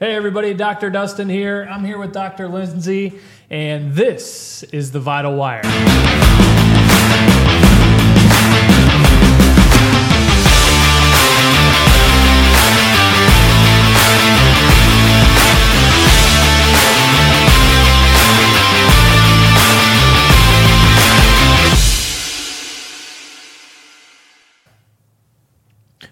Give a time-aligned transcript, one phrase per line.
[0.00, 0.90] Hey, everybody, Dr.
[0.90, 1.68] Dustin here.
[1.70, 2.48] I'm here with Dr.
[2.48, 5.62] Lindsay, and this is the Vital Wire.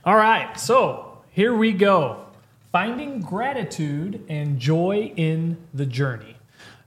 [0.04, 2.21] All right, so here we go.
[2.72, 6.36] Finding gratitude and joy in the journey.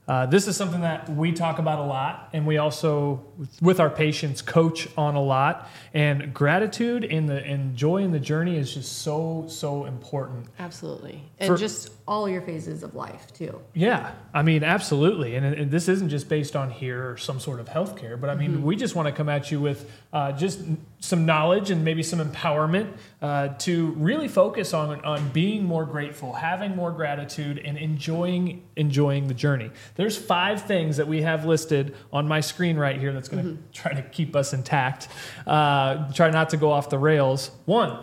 [0.07, 3.23] Uh, this is something that we talk about a lot, and we also,
[3.59, 5.67] with our patients, coach on a lot.
[5.95, 10.47] And gratitude and the and joy in the journey is just so so important.
[10.59, 11.23] Absolutely.
[11.39, 13.59] And For- just all your phases of life, too.
[13.73, 15.35] Yeah, I mean, absolutely.
[15.35, 18.35] And, and this isn't just based on here or some sort of healthcare, but I
[18.35, 20.59] mean, we just want to come at you with uh, just
[21.05, 22.91] some knowledge and maybe some empowerment
[23.21, 29.27] uh, to really focus on, on being more grateful, having more gratitude, and enjoying enjoying
[29.27, 29.69] the journey.
[29.95, 33.63] There's five things that we have listed on my screen right here that's going to
[33.71, 35.07] try to keep us intact,
[35.45, 37.51] uh, try not to go off the rails.
[37.65, 37.99] One,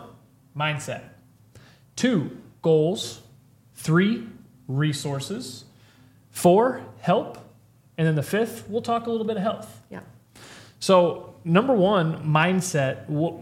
[0.57, 1.01] mindset.
[1.95, 3.21] Two, goals.
[3.75, 4.27] Three,
[4.67, 5.65] resources.
[6.31, 7.37] Four, help.
[7.97, 9.81] And then the fifth, we'll talk a little bit of health.
[9.89, 9.99] Yeah.
[10.79, 13.05] So, number one, mindset.
[13.07, 13.41] Wh-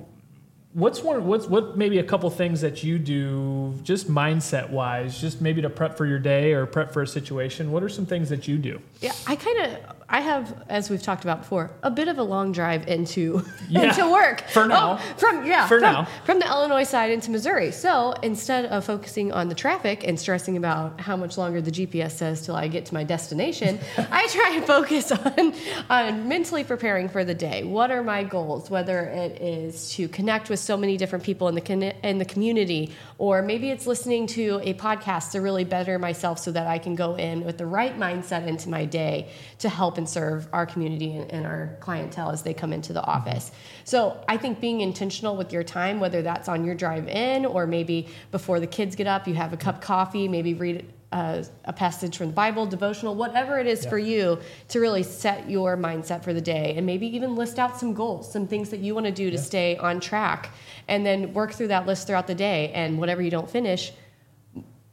[0.74, 1.26] What's one?
[1.28, 1.78] What's what?
[1.78, 6.06] Maybe a couple things that you do, just mindset wise, just maybe to prep for
[6.06, 7.74] your day or prep for a situation.
[7.74, 8.82] What are some things that you do?
[9.02, 12.24] Yeah, I kind of, I have, as we've talked about before, a bit of a
[12.24, 15.00] long drive into Yeah, into work for now.
[15.00, 16.08] Oh, from yeah, For from, now.
[16.26, 17.72] from the Illinois side into Missouri.
[17.72, 22.12] So instead of focusing on the traffic and stressing about how much longer the GPS
[22.12, 25.54] says till I get to my destination, I try and focus on
[25.90, 27.64] on mentally preparing for the day.
[27.64, 28.70] What are my goals?
[28.70, 32.26] Whether it is to connect with so many different people in the con- in the
[32.26, 36.80] community, or maybe it's listening to a podcast to really better myself so that I
[36.80, 40.66] can go in with the right mindset into my day to help and serve our
[40.66, 43.52] community and, our clientele as they come into the office.
[43.84, 47.68] So I think being intentional with your time, whether that's on your drive in or
[47.68, 51.44] maybe before the kids get up, you have a cup of coffee, maybe read uh,
[51.66, 53.90] a passage from the Bible, devotional, whatever it is Yeah.
[53.90, 54.40] for you
[54.70, 58.32] to really set your mindset for the day and maybe even list out some goals,
[58.32, 59.42] some things that you want to do to Yeah.
[59.42, 60.52] stay on track
[60.88, 62.72] and then work through that list throughout the day.
[62.74, 63.92] And whatever you don't finish,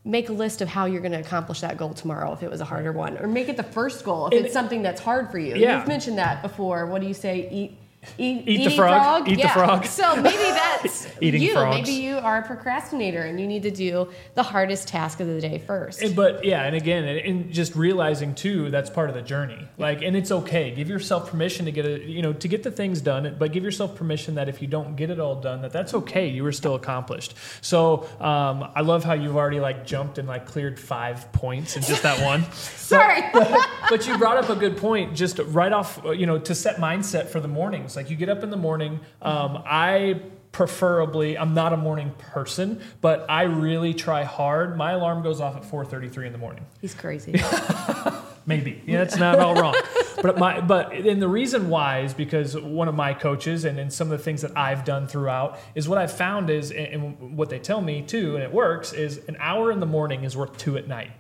[0.05, 2.61] make a list of how you're going to accomplish that goal tomorrow if it was
[2.61, 5.31] a harder one or make it the first goal if And- it's something that's hard
[5.31, 5.55] for you.
[5.57, 5.79] Yeah.
[5.79, 6.87] you've mentioned that before.
[6.87, 7.49] What do you say?
[7.51, 7.78] Eat
[8.17, 9.85] Eat, Eat the eating frog, eat the frog.
[9.85, 11.53] So maybe that's Eating you.
[11.53, 11.77] frogs.
[11.77, 15.41] Maybe you are a procrastinator and you need to do the hardest task of the
[15.41, 16.01] day first.
[16.01, 19.67] And- But yeah, and again, and, and just realizing too, that's part of the journey.
[19.79, 20.71] Like, and it's okay.
[20.75, 23.35] Give yourself permission to get it, you know, to get the things done.
[23.39, 26.29] But give yourself permission that if you don't get it all done, that that's okay.
[26.29, 27.35] You were still accomplished.
[27.61, 31.83] So um, I love how you've already like jumped and like cleared five points in
[31.83, 32.45] just that one.
[32.53, 33.23] Sorry.
[33.91, 37.29] but you brought up a good point just right off you know to set mindset
[37.29, 37.49] for the
[37.89, 37.97] mornings.
[37.97, 42.81] Like you get up in the morning um, i preferably i'm not a morning person
[43.01, 44.77] but i really try hard.
[44.77, 46.67] My alarm goes off at 4.33 in the morning.
[46.81, 47.33] He's crazy.
[48.47, 48.83] maybe.
[48.87, 49.75] Yeah that's not all wrong.
[50.23, 53.93] But my but and the reason why is because one of my coaches and, and
[53.93, 57.37] some of the things that i've done throughout is what i've found is and and
[57.37, 60.37] what they tell me too and it works is an hour in the morning is
[60.37, 61.13] worth two at night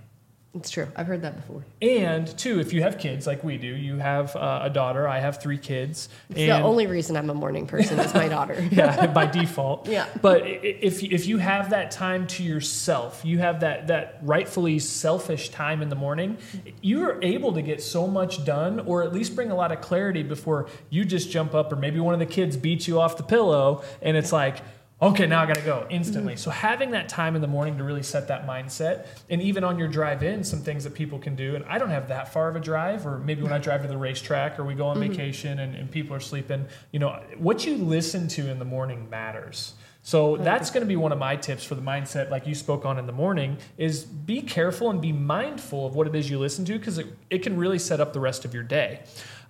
[0.54, 0.88] It's true.
[0.96, 1.62] I've heard that before.
[1.82, 5.06] and two, if you have kids like we do, you have uh, a daughter.
[5.06, 6.08] I have three kids.
[6.30, 8.66] The only reason I'm a morning person is my daughter.
[8.70, 9.86] yeah, by default.
[9.86, 10.06] Yeah.
[10.22, 15.50] But if if you have that time to yourself, you have that that rightfully selfish
[15.50, 16.38] time in the morning,
[16.80, 19.82] you are able to get so much done, or at least bring a lot of
[19.82, 23.18] clarity before you just jump up, or maybe one of the kids beats you off
[23.18, 24.58] the pillow, and it's like.
[25.00, 26.34] Okay, now I gotta go instantly.
[26.34, 29.78] So having that time in the morning to really set that mindset, and even on
[29.78, 31.54] your drive in, some things that people can do.
[31.54, 33.88] And I don't have that far of a drive, or maybe when I drive to
[33.88, 35.12] the racetrack, or we go on mm-hmm.
[35.12, 36.66] vacation and, and people are sleeping.
[36.90, 39.74] You know, what you listen to in the morning matters.
[40.08, 42.86] So that's going to be one of my tips for the mindset, like you spoke
[42.86, 46.38] on in the morning, is be careful and be mindful of what it is you
[46.38, 49.00] listen to because it, it can really set up the rest of your day.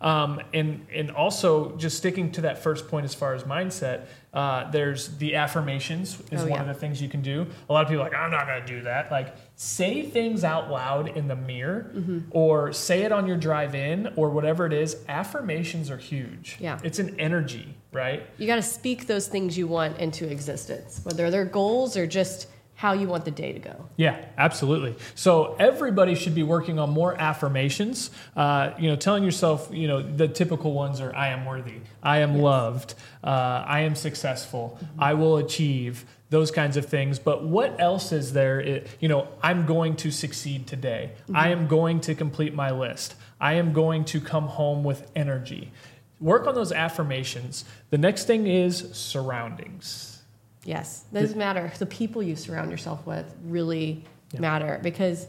[0.00, 4.68] Um, and and also just sticking to that first point as far as mindset, uh,
[4.72, 6.60] there's the affirmations is Oh, one yeah.
[6.62, 7.46] of the things you can do.
[7.68, 9.12] A lot of people are like I'm not going to do that.
[9.12, 12.18] Like say things out loud in the mirror, Mm-hmm.
[12.32, 14.96] or say it on your drive in, or whatever it is.
[15.08, 16.56] Affirmations are huge.
[16.58, 16.78] Yeah.
[16.82, 18.26] it's an energy, right?
[18.38, 22.48] You got to speak those things you want into existence, whether they're goals or just
[22.78, 23.88] how you want the day to go.
[23.96, 24.94] Yeah, absolutely.
[25.16, 28.10] So everybody should be working on more affirmations.
[28.36, 32.18] Uh, you know, telling yourself, you know, the typical ones are: "I am worthy," "I
[32.18, 37.18] am loved," uh, "I am successful," "I will achieve." those kinds of things.
[37.18, 38.60] But what else is there?
[38.60, 41.12] It, you know, I'm going to succeed today.
[41.32, 43.14] I am going to complete my list.
[43.40, 45.72] I am going to come home with energy.
[46.20, 47.64] Work on those affirmations.
[47.90, 50.22] The next thing is surroundings.
[50.64, 51.72] Yes, those matter.
[51.78, 54.04] The people you surround yourself with really
[54.38, 55.28] matter because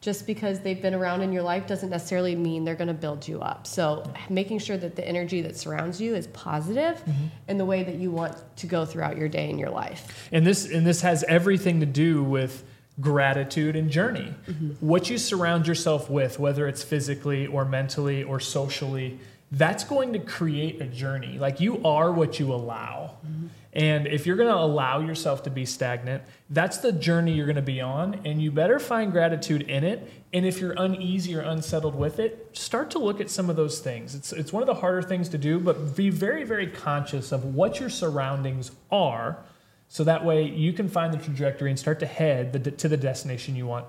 [0.00, 3.26] just because they've been around in your life doesn't necessarily mean they're going to build
[3.26, 3.66] you up.
[3.66, 7.26] So, making sure that the energy that surrounds you is positive mm-hmm.
[7.48, 10.28] in the way that you want to go throughout your day and your life.
[10.30, 12.62] And this and this has everything to do with
[13.00, 14.32] gratitude and journey.
[14.46, 14.86] Mm-hmm.
[14.86, 19.18] What you surround yourself with, whether it's physically or mentally or socially,
[19.52, 21.38] that's going to create a journey.
[21.38, 23.16] Like you are what you allow.
[23.26, 23.46] Mm-hmm.
[23.72, 27.56] And if you're going to allow yourself to be stagnant, that's the journey you're going
[27.56, 28.22] to be on.
[28.24, 30.10] And you better find gratitude in it.
[30.32, 33.78] And if you're uneasy or unsettled with it, start to look at some of those
[33.80, 34.14] things.
[34.14, 37.54] It's, it's one of the harder things to do, but be very, very conscious of
[37.54, 39.44] what your surroundings are.
[39.88, 42.96] So that way you can find the trajectory and start to head the, to the
[42.96, 43.84] destination you want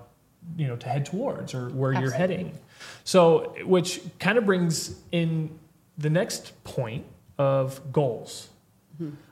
[0.55, 2.57] you know to head towards or where you're heading.
[3.03, 5.57] So which kind of brings in
[5.97, 7.05] the next point
[7.37, 8.49] of goals.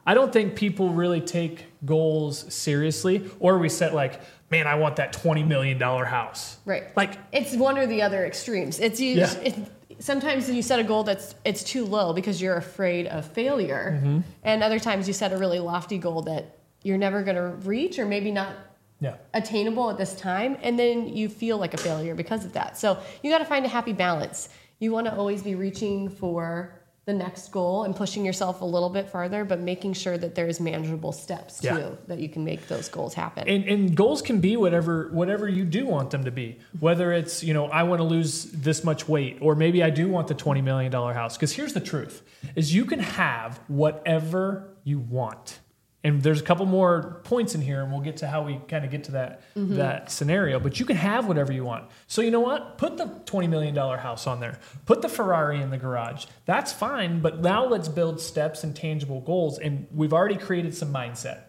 [0.06, 4.21] I don't think people really take goals seriously, or we set like,
[4.51, 6.57] man, I want that twenty million dollar house.
[6.65, 6.95] Right.
[6.95, 8.79] Like, It's one or the other extremes.
[8.79, 9.15] It's you.
[9.15, 9.33] Yeah.
[9.39, 9.56] It,
[9.97, 14.19] sometimes you set a goal that's it's too low because you're afraid of failure, Mm-hmm.
[14.44, 17.97] and other times you set a really lofty goal that you're never going to reach
[17.97, 18.53] or maybe not
[19.00, 22.77] yeah, attainable at this time, and then you feel like a failure because of that.
[22.77, 24.50] So you got to find a happy balance.
[24.80, 28.89] You want to always be reaching for the next goal and pushing yourself a little
[28.89, 32.89] bit farther, but making sure that there's manageable steps too that you can make those
[32.89, 33.47] goals happen.
[33.47, 36.57] and, and goals can be whatever whatever you do want them to be.
[36.80, 40.09] Whether it's you know I want to lose this much weight, or maybe I do
[40.09, 41.38] want the twenty million dollar house.
[41.38, 42.24] Because here's the truth:
[42.56, 45.59] is you can have whatever you want.
[46.05, 48.85] And there's a couple more points in here, and we'll get to how we kind
[48.85, 49.77] of get to that mm-hmm.
[49.77, 50.59] that scenario.
[50.59, 51.89] But you can have whatever you want.
[52.05, 52.77] So you know what?
[52.77, 54.59] Put the twenty million dollar house on there.
[54.85, 56.27] Put the Ferrari in the garage.
[56.45, 57.21] That's fine.
[57.21, 59.57] But now let's build steps and tangible goals.
[59.57, 61.39] And we've already created some mindset.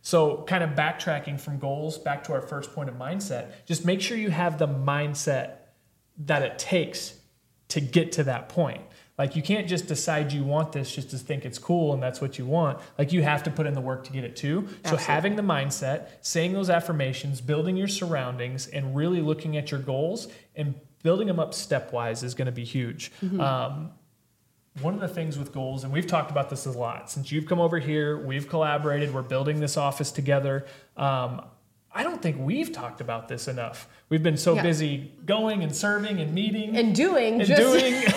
[0.00, 4.00] So, kind of backtracking from goals back to our first point of mindset, just make
[4.00, 5.56] sure you have the mindset
[6.18, 7.18] that it takes
[7.68, 8.80] to get to that point.
[9.18, 12.20] Like, you can't just decide you want this just to think it's cool and that's
[12.20, 12.78] what you want.
[12.98, 14.68] Like, you have to put in the work to get it too.
[14.84, 19.80] So, having the mindset, saying those affirmations, building your surroundings, and really looking at your
[19.80, 23.10] goals and building them up stepwise is going to be huge.
[23.40, 23.92] Um,
[24.82, 27.46] one of the things with goals, and we've talked about this a lot since you've
[27.46, 30.66] come over here, we've collaborated, we're building this office together.
[30.98, 31.40] Um,
[31.94, 33.88] I don't think we've talked about this enough.
[34.10, 34.62] We've been so Yeah.
[34.62, 38.02] busy going and serving and meeting and doing and just doing.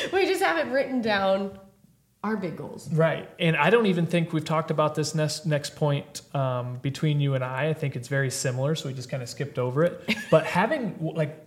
[0.12, 1.58] we just haven't written down
[2.22, 2.92] our big goals.
[2.92, 3.28] right.
[3.38, 7.34] And I don't even think we've talked about this next, next point um, between you
[7.34, 7.68] and I.
[7.68, 10.16] I think it's very similar, so we just kind of skipped over it.
[10.30, 11.46] But having like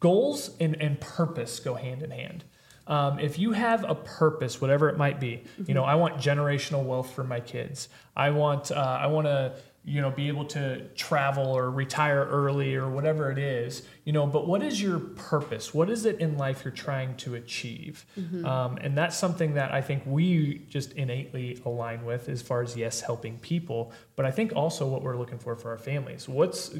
[0.00, 2.44] goals and, and purpose go hand in hand.
[2.86, 6.82] Um, if you have a purpose, whatever it might be, you know, I want generational
[6.82, 7.88] wealth for my kids.
[8.16, 9.52] I want, uh, I want to,
[9.84, 14.26] you know, be able to travel or retire early or whatever it is, you know.
[14.26, 15.72] But what is your purpose?
[15.72, 18.04] What is it in life you're trying to achieve?
[18.44, 22.76] Um, and that's something that I think we just innately align with, as far as
[22.76, 26.28] yes, helping people, but I think also what we're looking for for our families.
[26.28, 26.70] What's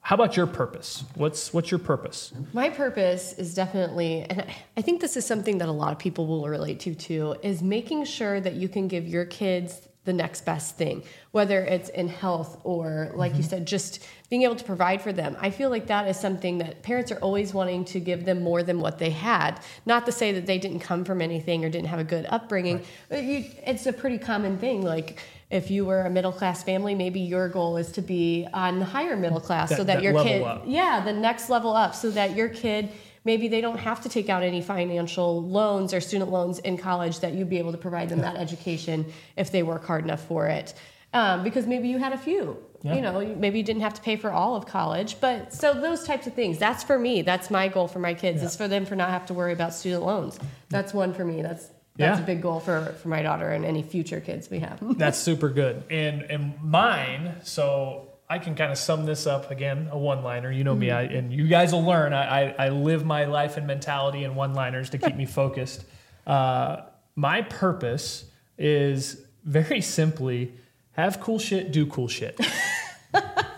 [0.00, 1.04] how about your purpose?
[1.14, 2.32] What's what's your purpose?
[2.52, 4.44] My purpose is definitely, and
[4.76, 7.62] I think this is something that a lot of people will relate to too, is
[7.62, 12.08] making sure that you can give your kids the next best thing, whether it's in
[12.08, 13.48] health or, like you mm-hmm.
[13.48, 15.36] said, just being able to provide for them.
[15.40, 18.64] I feel like that is something that parents are always wanting to give them more
[18.64, 19.60] than what they had.
[19.86, 22.82] Not to say that they didn't come from anything or didn't have a good upbringing,
[23.08, 24.82] but you, it's a pretty common thing.
[24.82, 28.78] Like, if you were a middle class family, maybe your goal is to be on
[28.80, 30.64] the higher middle class so That- that, that your kid, up.
[30.66, 32.88] yeah, the next level up so that your kid
[33.24, 37.20] maybe they don't have to take out any financial loans or student loans in college
[37.20, 40.46] that you'd be able to provide them that education if they work hard enough for
[40.46, 40.74] it
[41.14, 42.94] um, because maybe you had a few Yeah.
[42.96, 46.04] you know maybe you didn't have to pay for all of college but so those
[46.04, 48.84] types of things that's for me that's my goal for my kids is for them
[48.86, 50.38] to not have to worry about student loans
[50.68, 52.24] that's one for me that's that's Yeah.
[52.24, 55.50] a big goal for, for my daughter and any future kids we have That's super
[55.50, 55.84] good.
[55.90, 60.50] And and mine, so I can kind of sum this up again, a one liner.
[60.50, 62.14] You know me, I, and you guys will learn.
[62.14, 65.84] I, I, I live my life and mentality in one liners to keep me focused.
[66.26, 66.80] Uh,
[67.14, 68.24] my purpose
[68.56, 70.54] is very simply
[70.92, 72.40] have cool shit, do cool shit.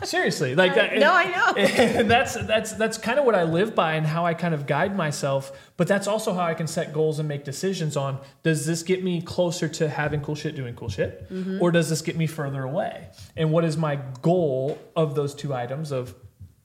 [0.04, 0.96] Seriously, like that.
[0.99, 1.25] no, I
[1.96, 2.02] know.
[2.04, 4.96] That's that's that's kind of what I live by and how I kind of guide
[4.96, 5.52] myself.
[5.76, 9.02] But that's also how I can set goals and make decisions on: Does this get
[9.02, 11.62] me closer to having cool shit, doing cool shit, Mm-hmm.
[11.62, 13.08] or does this get me further away?
[13.37, 16.14] And what is my goal of those two items of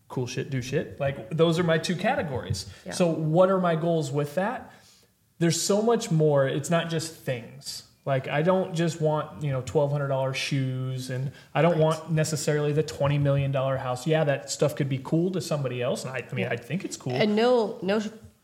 [0.08, 1.00] cool shit, do shit?
[1.00, 2.66] Like those are my two categories.
[2.86, 2.92] Yeah.
[2.94, 4.72] So what are my goals with that?
[5.40, 6.48] There's so much more.
[6.48, 7.84] It's not just things.
[8.06, 11.82] Like I don't just want you know twelve hundred dollars shoes, and I don't Right.
[11.82, 14.08] want necessarily the twenty million dollar house.
[14.08, 16.86] Yeah, that stuff could be cool to somebody else, and I, I mean I think
[16.86, 17.14] it's cool.
[17.14, 18.02] And no, no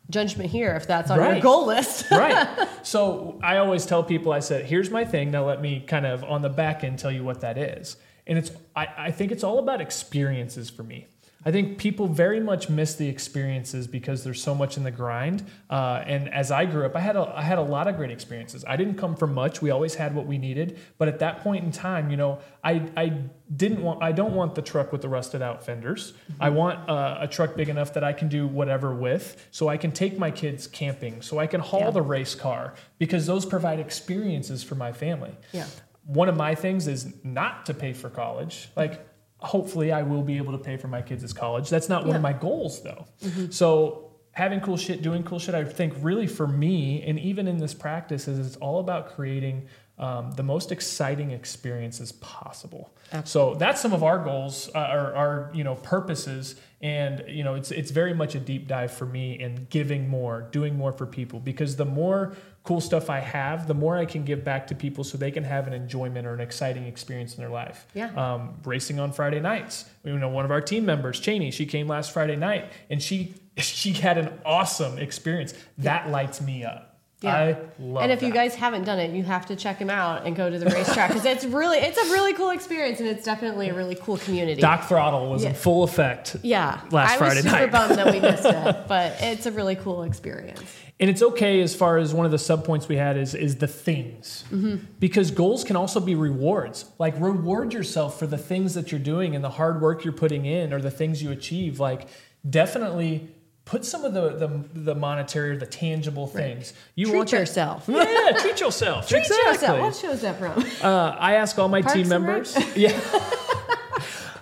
[0.08, 1.42] judgment here if that's on your Right.
[1.42, 2.08] goal list.
[2.12, 2.68] right.
[2.84, 5.32] So I always tell people, I said, here's my thing.
[5.32, 7.96] Now let me kind of on the back end tell you what that is.
[8.28, 11.06] And it's I, I think it's all about experiences for me.
[11.46, 15.44] I think people very much miss the experiences because there's so much in the grind.
[15.70, 18.10] Uh, and as I grew up, I had a, I had a lot of great
[18.10, 18.64] experiences.
[18.66, 19.62] I didn't come from much.
[19.62, 20.76] We always had what we needed.
[20.98, 23.12] But at that point in time, you know, I, I
[23.54, 26.14] didn't want I don't want the truck with the rusted out fenders.
[26.40, 29.76] I want uh, a truck big enough that I can do whatever with, so I
[29.76, 31.90] can take my kids camping, so I can haul Yeah.
[31.92, 35.36] the race car because those provide experiences for my family.
[35.52, 35.66] Yeah.
[36.06, 38.68] One of my things is not to pay for college.
[38.74, 39.06] Like,
[39.38, 41.68] hopefully, I will be able to pay for my kids' college.
[41.68, 43.06] That's not one of my goals, though.
[43.50, 47.58] So, having cool shit, doing cool shit, I think really for me, and even in
[47.58, 52.92] this practice, is it's all about creating um, the most exciting experiences possible.
[53.24, 57.54] So that's some of our goals, uh, our, our you know purposes, and you know
[57.54, 61.06] it's it's very much a deep dive for me in giving more, doing more for
[61.06, 64.74] people, because the more cool stuff I have, the more I can give back to
[64.74, 67.86] people, so they can have an enjoyment or an exciting experience in their life.
[67.94, 68.10] Yeah.
[68.14, 71.86] Um, racing on Friday nights, you know, one of our team members, Cheney, she came
[71.88, 75.54] last Friday night, and she she had an awesome experience.
[75.78, 76.92] That lights me up.
[77.22, 77.34] Yeah.
[77.34, 78.04] I love it.
[78.04, 80.50] and if you guys haven't done it, you have to check him out and go
[80.50, 83.74] to the racetrack because it's really it's a really cool experience and it's definitely a
[83.74, 84.60] really cool community.
[84.60, 86.36] Doc Throttle was in full effect.
[86.42, 87.72] yeah, last I Friday was super night.
[87.72, 90.62] bummed that we missed it, but it's a really cool experience.
[90.98, 93.66] And it's okay as far as one of the subpoints we had is is the
[93.66, 94.44] things.
[94.50, 94.76] Mm-hmm.
[94.98, 96.86] Because goals can also be rewards.
[96.98, 100.46] Like reward yourself for the things that you're doing and the hard work you're putting
[100.46, 101.78] in or the things you achieve.
[101.78, 102.08] Like
[102.48, 103.28] definitely
[103.66, 106.72] put some of the the, the monetary or the tangible things.
[106.94, 107.88] You Treat want that- yourself.
[107.88, 109.06] Yeah, treat yourself.
[109.06, 109.52] Treat exactly.
[109.52, 109.80] yourself.
[109.80, 110.64] What show is that from?
[110.82, 112.56] Uh, I ask all my Parks team members.
[112.76, 112.98] Yeah.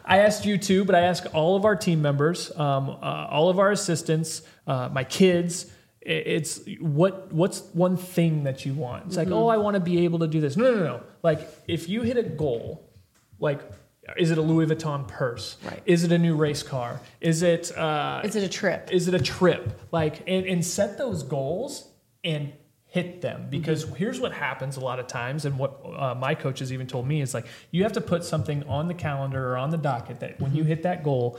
[0.06, 3.49] I asked you too, but I ask all of our team members, um, uh, all
[3.49, 5.66] of our assistants, uh, my kids.
[6.04, 9.06] It's what what's one thing that you want?
[9.06, 9.34] It's like, Mm-hmm.
[9.37, 10.56] oh, I want to be able to do this.
[10.56, 11.00] No, no, no.
[11.23, 12.90] Like if you hit a goal,
[13.38, 13.61] like
[14.18, 15.56] is it a Louis Vuitton purse?
[15.64, 15.82] Right.
[15.87, 17.00] Is it a new race car?
[17.23, 18.90] Is it uh, Is it a trip?
[18.92, 21.88] is it a trip like and, and set those goals
[22.23, 22.52] and
[22.87, 26.73] hit them because here's what happens a lot of times and what uh, my coaches
[26.73, 29.70] even told me is like you have to put something on the calendar or on
[29.70, 31.37] the docket that when you hit that goal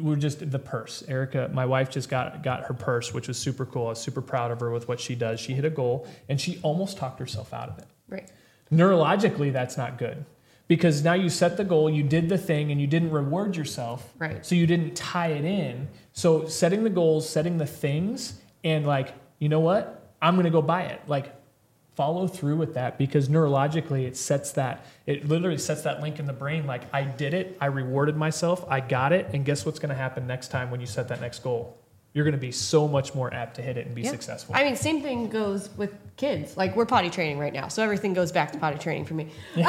[0.00, 1.02] we're just the purse.
[1.08, 3.86] Erica my wife just got got her purse which was super cool.
[3.86, 5.40] I was super proud of her with what she does.
[5.40, 7.86] She hit a goal and she almost talked herself out of it.
[8.08, 8.30] Right.
[8.70, 10.24] neurologically that's not good
[10.68, 14.12] because now you set the goal you did the thing and you didn't reward yourself.
[14.18, 14.44] Right.
[14.44, 15.88] so you didn't tie it in.
[16.12, 20.00] So setting the goals setting the things and like you know what?
[20.22, 21.02] I'm going to go buy it.
[21.06, 21.34] Like
[21.94, 26.26] follow through with that because neurologically it sets that it literally sets that link in
[26.26, 26.66] the brain.
[26.66, 29.94] Like i did it i rewarded myself i got it and guess what's going to
[29.94, 31.78] happen next time when you set that next goal
[32.14, 34.10] you're going to be so much more apt to hit it and be Yeah.
[34.12, 36.56] successful I mean, same thing goes with kids.
[36.56, 39.28] Like we're potty training right now, so everything goes back to potty training for me.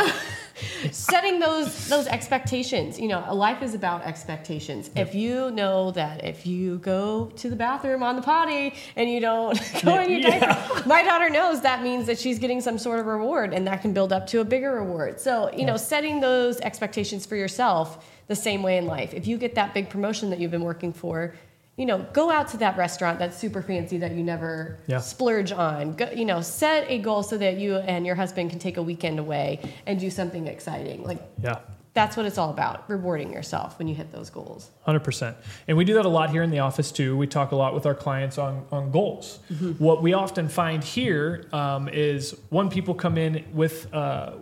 [0.92, 3.00] Setting those those expectations.
[3.00, 4.90] You know, life is about expectations.
[4.96, 9.20] If you know that if you go to the bathroom on the potty and you
[9.20, 10.40] don't go in your Yeah.
[10.40, 13.82] diaper, my daughter knows that means that she's getting some sort of reward, and that
[13.82, 15.20] can build up to a bigger reward.
[15.20, 19.14] So you know, setting those expectations for yourself the same way in life.
[19.16, 21.34] If you get that big promotion that you've been working for.
[21.78, 25.00] You know, go out to that restaurant that's super fancy that you never Yeah.
[25.00, 25.94] splurge on.
[25.94, 28.84] Go, you know, set a goal so that you and your husband can take a
[28.84, 31.04] weekend away and do something exciting.
[31.04, 31.60] Like yeah
[31.96, 34.70] that's what it's all about, rewarding yourself when you hit those goals.
[34.84, 37.16] Hundred percent, and we do that a lot here in the office too.
[37.18, 39.40] We talk a lot with our clients on on goals.
[39.80, 44.34] What we often find here um, is one people come in with uh,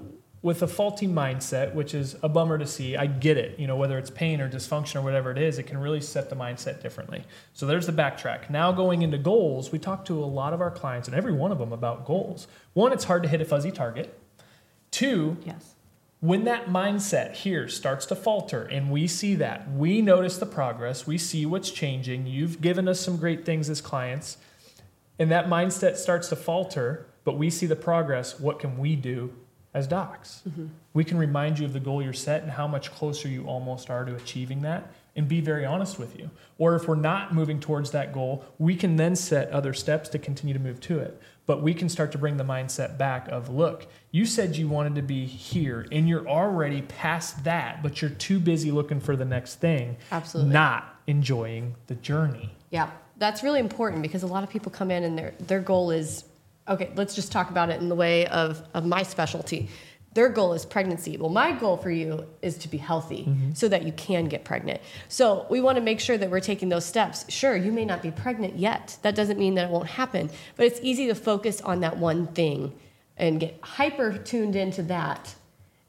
[0.44, 2.98] with a faulty mindset, which is a bummer to see.
[2.98, 5.64] I get it, you know, whether it's pain or dysfunction or whatever it is, it
[5.64, 7.24] can really set the mindset differently.
[7.54, 8.50] So there's the backtrack.
[8.50, 11.54] Now going into goals, we talk to a lot of our clients and every one
[11.54, 12.48] of them about goals.
[12.74, 14.20] One, it's hard to hit a fuzzy target.
[14.92, 15.76] Two, Yes.
[16.20, 21.08] when that mindset here starts to falter and we see that we notice the progress
[21.08, 24.38] we see what's changing you've given us some great things as clients
[25.20, 29.34] and that mindset starts to falter but we see the progress what can we do
[29.74, 30.44] as docs.
[30.48, 30.68] Mm-hmm.
[30.94, 33.90] We can remind you of the goal you're set and how much closer you almost
[33.90, 36.30] are to achieving that and be very honest with you.
[36.58, 40.20] Or if we're not moving towards that goal, we can then set other steps to
[40.20, 41.20] continue to move to it.
[41.46, 44.96] But we can start to bring the mindset back of look, you said you wanted
[44.96, 49.26] to be here and you're already past that, but you're too busy looking for the
[49.26, 50.54] next thing, Absolutely.
[50.54, 52.52] not enjoying the journey.
[52.70, 55.92] Yeah, that's really important because a lot of people come in and their their goal
[55.92, 56.24] is
[56.68, 56.92] okay.
[56.96, 59.70] Let's just talk about it in the way of of my specialty.
[60.14, 61.18] Their goal is pregnancy.
[61.18, 63.54] Well, my goal for you is to be healthy mm-hmm.
[63.54, 64.80] so that you can get pregnant.
[65.10, 67.26] So we want to make sure that we're taking those steps.
[67.30, 68.98] Sure, you may not be pregnant yet.
[69.02, 72.28] That doesn't mean that it won't happen, but it's easy to focus on that one
[72.28, 72.74] thing
[73.18, 75.34] and get hyper tuned into that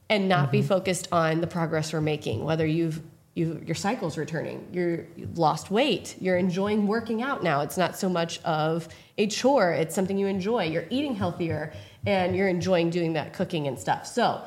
[0.09, 0.69] and not be mm-hmm.
[0.69, 3.00] focused on the progress we're making whether you've
[3.35, 4.67] you, your cycle's returning.
[4.73, 6.17] You're you've lost weight.
[6.21, 7.61] You're enjoying working out now.
[7.62, 8.88] It's not so much of
[9.19, 9.73] a chore.
[9.73, 10.64] It's something you enjoy.
[10.64, 11.73] You're eating healthier
[12.07, 14.07] and you're enjoying doing that cooking and stuff.
[14.07, 14.43] So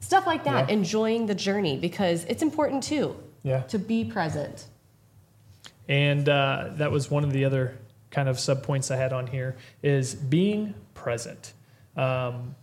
[0.00, 0.74] stuff like that Yeah.
[0.74, 3.62] enjoying the journey because it's important too Yeah.
[3.64, 4.66] to be present.
[5.88, 7.76] And uh, that was one of the other
[8.10, 11.52] kind of sub points I had on here is being present.
[11.96, 12.54] Um,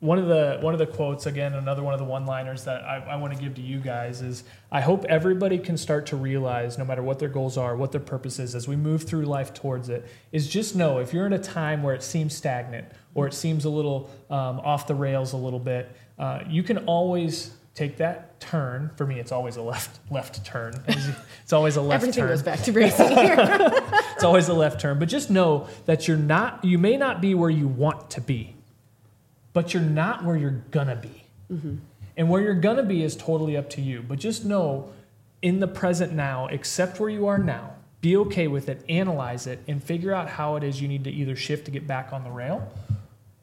[0.00, 3.04] one of the one of the quotes again, another one of the one-liners that I,
[3.10, 6.78] I want to give to you guys is: I hope everybody can start to realize,
[6.78, 9.52] no matter what their goals are, what their purpose is, as we move through life
[9.52, 13.26] towards it, is just know if you're in a time where it seems stagnant or
[13.26, 17.52] it seems a little um, off the rails a little bit, uh, you can always
[17.74, 18.90] take that turn.
[18.96, 20.82] For me, it's always a left left turn.
[21.42, 23.34] It's always a left everything turn goes back to racing here
[24.20, 24.98] it's always a left turn.
[24.98, 28.54] But just know that you're not, you may not be where you want to be,
[29.52, 31.24] but you're not where you're gonna be.
[31.52, 31.76] Mm-hmm.
[32.16, 34.02] And where you're gonna be is totally up to you.
[34.06, 34.92] But just know
[35.42, 39.60] in the present now, accept where you are now, be okay with it, analyze it,
[39.68, 42.24] and figure out how it is you need to either shift to get back on
[42.24, 42.70] the rail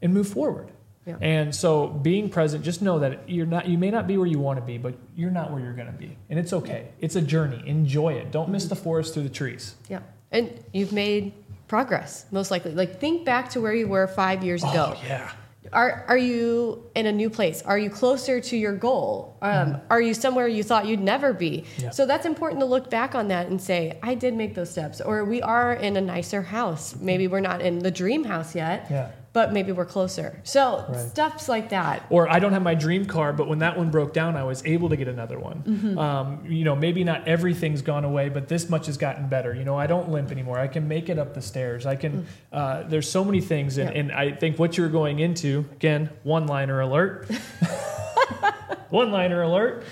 [0.02, 0.70] and move forward.
[1.06, 1.18] Yeah.
[1.22, 4.40] And so being present, just know that you're not you may not be where you
[4.40, 6.18] want to be, but you're not where you're gonna be.
[6.30, 6.90] And it's okay.
[7.00, 7.64] It's a journey.
[7.66, 8.32] Enjoy it.
[8.32, 8.70] Don't miss mm-hmm.
[8.70, 9.76] the forest through the trees.
[9.90, 11.34] yeah and you've made
[11.68, 15.04] progress most likely like think back to where you were five years oh, ago Oh,
[15.08, 15.32] yeah.
[15.74, 17.62] Are are you in a new place?
[17.62, 19.38] Are you closer to your goal?
[19.42, 21.64] Um, Are you somewhere you thought you'd never be?
[21.78, 21.90] Yeah.
[21.92, 25.02] So that's important to look back on that and say, I did make those steps.
[25.02, 26.96] Or we are in a nicer house.
[26.96, 29.12] Maybe we're not in the dream house yet, Yeah.
[29.38, 30.40] But maybe we're closer.
[30.44, 30.98] So Right.
[31.12, 32.02] stuffs like that.
[32.10, 34.66] Or I don't have my dream car, but when that one broke down, I was
[34.66, 35.62] able to get another one.
[35.62, 35.96] Mm-hmm.
[36.00, 39.54] Um, you know, maybe not everything's gone away, but this much has gotten better.
[39.54, 40.58] You know, I don't limp anymore.
[40.58, 41.86] I can make it up the stairs.
[41.86, 42.26] I can.
[42.52, 43.94] Uh, there's so many things, and, Mm.
[43.94, 44.00] Yeah.
[44.00, 47.30] and I think what you're going into again, one liner alert.
[48.90, 49.84] one liner alert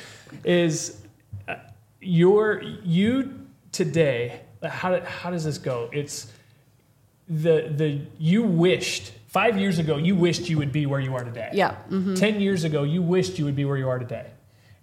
[0.43, 1.01] is
[1.47, 1.55] uh,
[2.01, 4.41] your you today.
[4.63, 5.89] How how does this go?
[5.93, 6.31] It's
[7.27, 11.25] the the you wished five years ago you wished you would be where you are
[11.31, 11.75] today Yeah.
[11.89, 12.15] mhm.
[12.17, 14.27] 10 years ago you wished you would be where you are today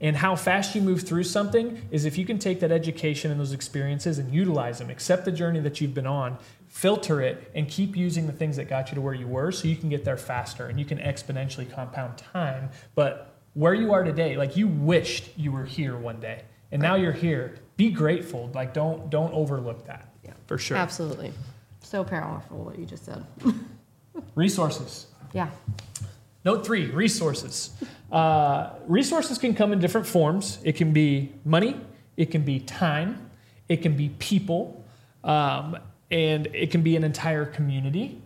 [0.06, 3.38] and how fast you move through something is if you can take that education and
[3.40, 6.36] those experiences and utilize them accept the journey that you've been on
[6.68, 9.68] filter it and keep using the things that got you to where you were so
[9.68, 13.12] you can get there faster and you can exponentially compound time but
[13.54, 16.38] where you are today like you wished you were here one day
[16.72, 17.44] and now you're here
[17.78, 20.32] be grateful like don't don't overlook that Yeah.
[20.46, 21.32] for sure Absolutely.
[21.80, 23.22] So powerful what you just said.
[24.34, 25.48] resources Yeah.
[26.44, 27.70] Note three resources.
[28.10, 30.58] Uh, resources can come in different forms.
[30.64, 31.80] It can be money,
[32.16, 33.30] it can be time,
[33.68, 34.84] it can be people,
[35.24, 35.78] um,
[36.10, 38.20] and it can be an entire community.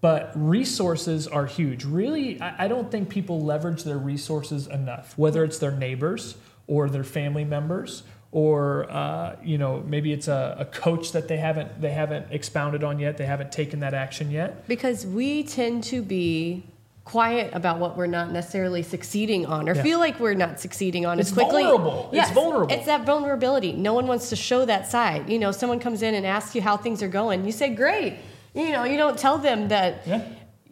[0.00, 1.84] But resources are huge.
[1.84, 6.88] Really, I, I don't think people leverage their resources enough, whether it's their neighbors or
[6.88, 8.02] their family members.
[8.32, 12.84] Or uh, you know maybe it's a, a coach that they haven't they haven't expounded
[12.84, 16.62] on yet they haven't taken that action yet Because we tend to be
[17.04, 19.82] quiet about what we're not necessarily succeeding on or Yeah.
[19.82, 21.64] feel like we're not succeeding on It's as quickly.
[21.64, 22.08] vulnerable.
[22.12, 22.72] It's vulnerable.
[22.72, 23.72] It's that vulnerability.
[23.72, 25.28] No one wants to show that side.
[25.28, 27.44] You know, someone comes in and asks you how things are going.
[27.44, 28.14] You say, great.
[28.54, 30.22] You know, you don't tell them that Yeah.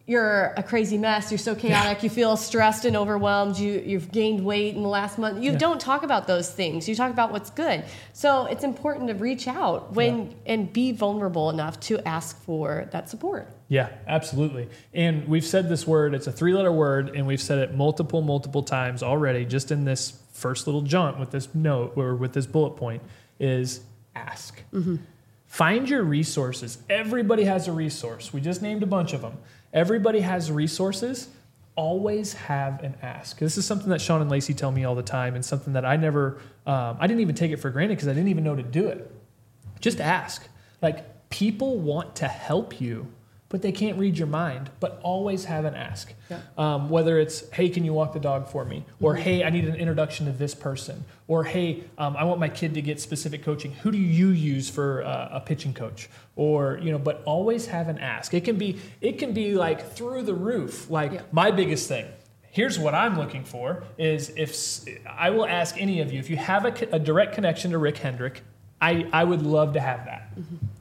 [0.09, 1.31] You're a crazy mess.
[1.31, 2.03] You're so chaotic.
[2.03, 3.59] You feel stressed and overwhelmed.
[3.59, 5.43] You, you've gained weight in the last month.
[5.45, 5.59] You Yeah.
[5.59, 6.89] don't talk about those things.
[6.89, 7.85] You talk about what's good.
[8.15, 13.11] So it's important to reach out when and be vulnerable enough to ask for that
[13.11, 13.49] support.
[13.69, 14.71] Yeah, absolutely.
[14.95, 18.23] And we've said this word, it's a three letter word, and we've said it multiple,
[18.23, 22.47] multiple times already, just in this first little jaunt with this note or with this
[22.47, 23.03] bullet point
[23.39, 23.81] is
[24.17, 24.63] ask.
[24.73, 24.97] Mm-hmm.
[25.47, 26.79] Find your resources.
[26.91, 28.33] Everybody has a resource.
[28.33, 29.39] We just named a bunch of them.
[29.73, 31.29] Everybody has resources.
[31.75, 33.39] Always have an ask.
[33.39, 35.85] This is something that Sean and Lacey tell me all the time, and something that
[35.85, 38.57] I never, um, I didn't even take it for granted because I didn't even know
[38.57, 39.11] to do it.
[39.81, 40.49] Just ask.
[40.83, 43.07] Like, people want to help you
[43.49, 44.71] but they can't read your mind.
[44.81, 46.13] But always have an ask.
[46.31, 46.41] Yeah.
[46.57, 48.85] Um, whether it's, hey, can you walk the dog for me?
[49.01, 51.05] Or, hey, I need an introduction to this person.
[51.27, 53.73] Or, hey, um, I want my kid to get specific coaching.
[53.73, 56.09] Who do you use for uh, a pitching coach?
[56.37, 58.35] Or, you know, but always have an ask.
[58.35, 60.91] It can be, it can be like through the roof.
[60.91, 61.23] Like Yeah.
[61.33, 62.07] my biggest thing
[62.51, 66.37] here's what I'm looking for is if I will ask any of you if you
[66.37, 68.43] have a, a direct connection to Rick Hendrick,
[68.81, 70.31] I, I would love to have that.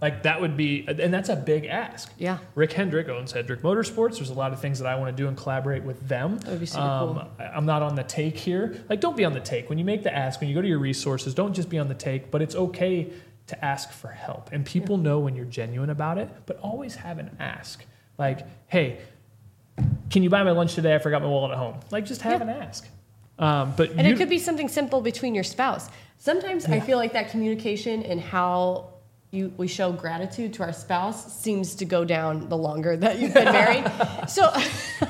[0.02, 2.14] Like that would be, and that's a big ask.
[2.20, 2.38] Yeah.
[2.54, 4.18] Rick Hendrick owns Hendrick Motorsports.
[4.18, 6.38] There's a lot of things that I want to do and collaborate with them.
[6.40, 7.28] That would be super um, cool.
[7.40, 8.84] I'm not on the take here.
[8.88, 9.68] Like, don't be on the take.
[9.70, 11.88] When you make the ask, when you go to your resources, don't just be on
[11.88, 13.12] the take, but it's okay
[13.48, 14.52] to ask for help.
[14.52, 17.84] And people know when you're genuine about it, but always have an ask.
[18.20, 19.00] Like, hey,
[20.12, 20.94] can you buy my lunch today?
[20.94, 21.80] I forgot my wallet at home.
[21.90, 22.48] Like, just have Yeah.
[22.56, 22.88] an ask.
[23.40, 25.90] Um, but And it could be something simple between your spouse.
[26.18, 28.94] Sometimes I feel like that communication and how
[29.32, 33.34] you we show gratitude to our spouse seems to go down the longer that you've
[33.34, 33.84] been married.
[34.30, 34.50] so,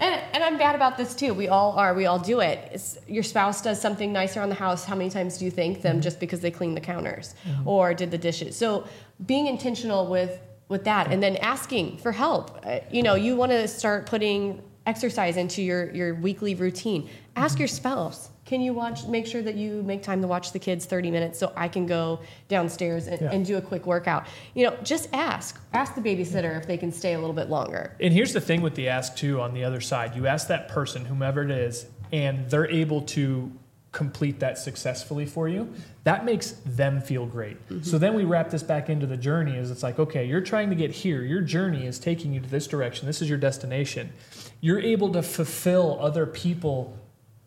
[0.00, 1.34] and, and I'm bad about this too.
[1.34, 1.94] We all are.
[1.94, 2.70] We all do it.
[2.72, 4.86] It's, your spouse does something nice around the house.
[4.86, 7.34] How many times do you thank them just because they cleaned the counters
[7.66, 8.56] or did the dishes?
[8.56, 8.86] So,
[9.26, 12.60] being intentional with with that, and then asking for help.
[12.64, 17.08] Uh, you know, you want to start putting exercise into your your weekly routine.
[17.36, 18.30] Ask your spouse.
[18.46, 19.06] Can you watch?
[19.06, 21.84] Make sure that you make time to watch the kids 30 minutes so I can
[21.84, 23.30] go downstairs and, Yeah.
[23.30, 24.26] and do a quick workout.
[24.54, 25.60] You know, just ask.
[25.74, 27.94] Ask the babysitter if they can stay a little bit longer.
[28.00, 30.16] And here's the thing with the ask too on the other side.
[30.16, 33.52] You ask that person, whomever it is, and they're able to
[33.92, 35.72] complete that successfully for you.
[36.04, 37.56] That makes them feel great.
[37.68, 37.82] Mm-hmm.
[37.82, 40.70] So then we wrap this back into the journey is it's like, okay, you're trying
[40.70, 41.22] to get here.
[41.22, 43.06] Your journey is taking you to this direction.
[43.06, 44.12] This is your destination.
[44.60, 46.96] You're able to fulfill other people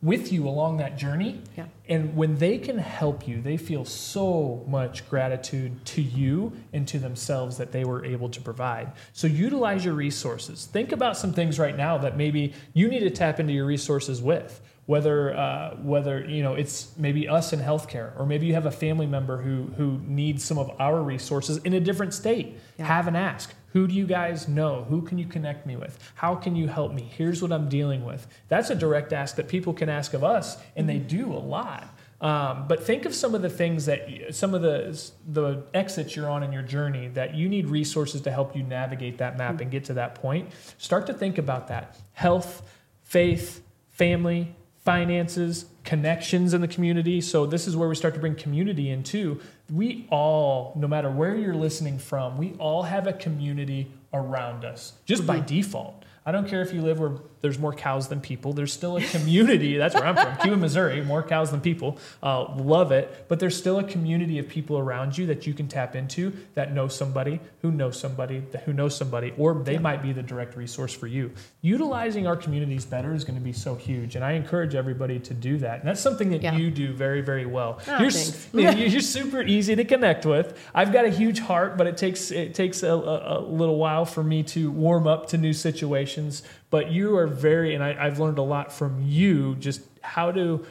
[0.01, 1.41] with you along that journey.
[1.55, 1.65] Yeah.
[1.87, 6.97] And when they can help you, they feel so much gratitude to you and to
[6.97, 8.93] themselves that they were able to provide.
[9.13, 10.65] So utilize your resources.
[10.65, 14.21] Think about some things right now that maybe you need to tap into your resources
[14.21, 14.61] with.
[14.87, 18.71] Whether uh, whether you know it's maybe us in healthcare, or maybe you have a
[18.71, 22.57] family member who who needs some of our resources in a different state.
[22.77, 22.87] Yeah.
[22.87, 23.53] Have an ask.
[23.73, 24.85] Who do you guys know?
[24.89, 25.97] Who can you connect me with?
[26.15, 27.09] How can you help me?
[27.15, 28.27] Here's what I'm dealing with.
[28.47, 31.87] That's a direct ask that people can ask of us, and they do a lot.
[32.21, 36.29] Um, but think of some of the things that some of the the exits you're
[36.29, 39.71] on in your journey that you need resources to help you navigate that map and
[39.71, 40.51] get to that point.
[40.77, 42.61] Start to think about that: health,
[43.03, 47.21] faith, family, finances, connections in the community.
[47.21, 49.39] So this is where we start to bring community in too.
[49.71, 54.93] We all, no matter where you're listening from, we all have a community around us
[55.05, 55.45] just by mm-hmm.
[55.45, 56.03] default.
[56.25, 58.53] I don't care if you live where there's more cows than people.
[58.53, 59.77] There's still a community.
[59.81, 61.01] That's where I'm from, Cuba, Missouri.
[61.03, 61.97] More cows than people.
[62.21, 63.25] Uh, love it.
[63.27, 66.73] But there's still a community of people around you that you can tap into that
[66.73, 70.93] know somebody who knows somebody who knows somebody, or they might be the direct resource
[70.93, 71.31] for you.
[71.61, 75.33] Utilizing our communities better is going to be so huge, and I encourage everybody to
[75.33, 75.79] do that.
[75.79, 76.55] And that's something that Yeah.
[76.55, 77.79] you do very, very well.
[77.87, 78.49] Oh, you're, s- thanks.
[78.53, 80.57] yeah, you're you're super easy to connect with.
[80.73, 84.05] I've got a huge heart, but it takes it takes a, a, a little while
[84.05, 86.43] for me to warm up to new situations.
[86.71, 90.65] But you are very, and I, I've learned a lot from you, just how to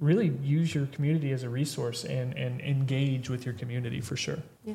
[0.00, 4.38] really use your community as a resource and and engage with your community for sure.
[4.64, 4.74] Yeah.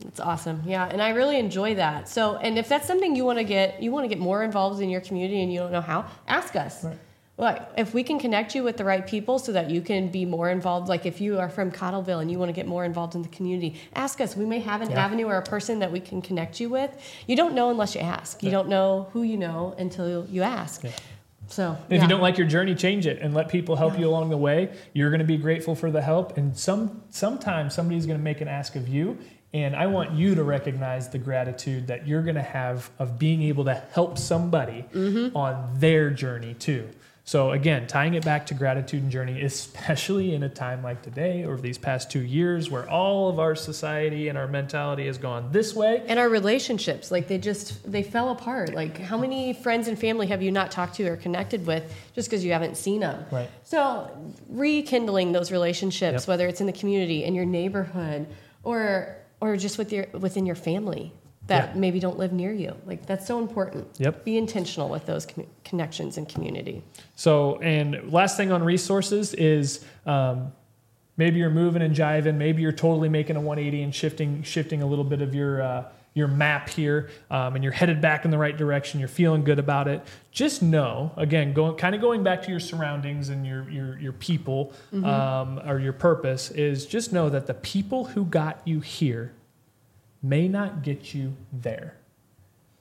[0.00, 0.62] That's awesome.
[0.66, 2.08] Yeah, and I really enjoy that.
[2.08, 4.80] So, and if that's something you want to get, you want to get more involved
[4.80, 6.84] in your community and you don't know how, ask us.
[6.84, 6.98] Right.
[7.36, 10.24] Like, if we can connect you with the right people so that you can be
[10.24, 13.16] more involved, like if you are from Cottleville and you want to get more involved
[13.16, 14.36] in the community, ask us.
[14.36, 15.04] We may have an Yeah.
[15.04, 16.90] avenue or a person that we can connect you with.
[17.26, 18.40] You don't know unless you ask.
[18.42, 18.56] You Yeah.
[18.58, 20.84] don't know who you know until you ask.
[20.84, 20.90] Yeah.
[21.48, 24.30] So, if you don't like your journey, change it and let people help you along
[24.30, 24.70] the way.
[24.92, 28.40] You're going to be grateful for the help, and some sometimes somebody's going to make
[28.40, 29.18] an ask of you.
[29.52, 33.42] And I want you to recognize the gratitude that you're going to have of being
[33.42, 35.36] able to help somebody mm-hmm.
[35.36, 36.88] on their journey too.
[37.26, 41.44] So again, tying it back to gratitude and journey, especially in a time like today
[41.44, 45.48] or these past two years where all of our society and our mentality has gone
[45.50, 46.02] this way.
[46.06, 50.26] and our relationships like they just they fell apart like how many friends and family
[50.26, 51.82] have you not talked to or connected with
[52.14, 53.48] just because you haven't seen them Right.
[53.62, 54.10] so
[54.48, 56.28] rekindling those relationships Yep.
[56.28, 58.26] whether it's in the community in your neighborhood
[58.62, 61.12] or or just with your within your family
[61.46, 61.80] that Yeah.
[61.80, 64.24] maybe don't live near you like that's so important Yep.
[64.24, 66.82] be intentional with those commu- connections and community
[67.16, 70.52] So, and last thing on resources is um,
[71.16, 74.86] maybe you're moving and jiving, maybe you're totally making a 180 and shifting, shifting a
[74.86, 75.84] little bit of your uh,
[76.16, 79.00] your map here, um, and you're headed back in the right direction.
[79.00, 80.00] You're feeling good about it.
[80.30, 84.12] Just know, again, going kind of going back to your surroundings and your your your
[84.12, 89.32] people um, or your purpose is just know that the people who got you here
[90.24, 91.94] may not get you there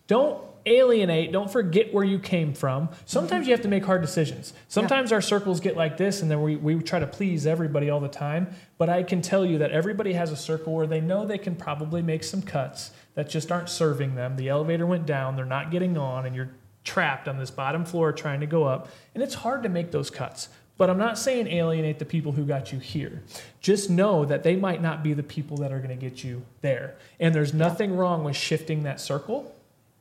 [0.07, 2.89] don't alienate, don't forget where you came from.
[3.05, 4.53] Sometimes you have to make hard decisions.
[4.67, 7.99] Sometimes our circles get like this and then we, we try to please everybody all
[7.99, 8.47] the time.
[8.77, 11.55] But I can tell you that everybody has a circle where they know they can
[11.55, 14.35] probably make some cuts that just aren't serving them.
[14.35, 16.51] The elevator went down, they're not getting on, and you're
[16.83, 18.89] trapped on this bottom floor trying to go up.
[19.13, 20.49] And it's hard to make those cuts.
[20.77, 23.21] But I'm not saying alienate the people who got you here.
[23.61, 26.43] Just know that they might not be the people that are going to get you
[26.61, 26.95] there.
[27.19, 29.53] And there's nothing wrong with shifting that circle,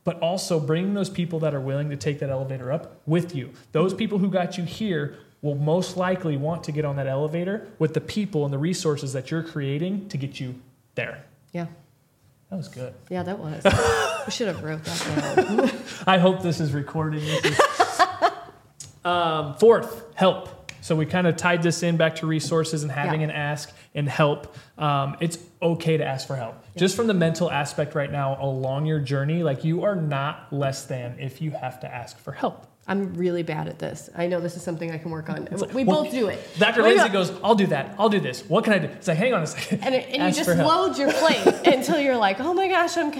[0.03, 3.51] but also bringing those people that are willing to take that elevator up with you.
[3.71, 7.67] Those people who got you here will most likely want to get on that elevator
[7.77, 10.55] with the people and the resources that you're creating to get you
[10.95, 11.23] there.
[11.51, 11.67] Yeah.
[12.49, 12.93] That was good.
[13.09, 13.63] Yeah, that was.
[14.25, 15.71] we should have wrote that down.
[16.07, 17.19] I hope this is recording.
[17.19, 17.61] This is-
[19.05, 20.62] um, fourth, help.
[20.83, 23.27] So we kind of tied this in back to resources and having Yeah.
[23.27, 24.53] an ask and help.
[24.77, 26.61] Um, it's okay to ask for help.
[26.75, 30.83] Just from the mental aspect right now along your journey, like you are not less
[30.85, 32.67] than if you have to ask for help.
[32.85, 34.09] I'm really bad at this.
[34.13, 35.47] I know this is something I can work on.
[35.73, 36.39] we Well, both do it.
[36.59, 36.81] Dr.
[36.83, 37.95] Lindsay go- goes, I'll do that.
[37.97, 38.41] I'll do this.
[38.49, 38.87] What can I do?
[38.87, 39.81] It's like, hang on a second.
[39.83, 43.11] and, it- and you just load your plate until you're like, oh my gosh, I'm